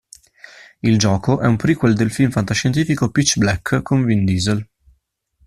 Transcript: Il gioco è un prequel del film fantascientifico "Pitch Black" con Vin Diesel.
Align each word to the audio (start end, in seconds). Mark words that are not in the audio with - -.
Il 0.81 0.97
gioco 0.97 1.41
è 1.41 1.45
un 1.45 1.57
prequel 1.57 1.93
del 1.93 2.09
film 2.11 2.31
fantascientifico 2.31 3.11
"Pitch 3.11 3.37
Black" 3.37 3.83
con 3.83 4.03
Vin 4.03 4.25
Diesel. 4.25 4.67